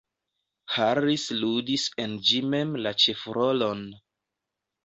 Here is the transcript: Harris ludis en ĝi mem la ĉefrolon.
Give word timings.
Harris 0.75 1.25
ludis 1.43 1.85
en 2.05 2.17
ĝi 2.31 2.41
mem 2.55 2.73
la 2.87 2.97
ĉefrolon. 3.05 3.85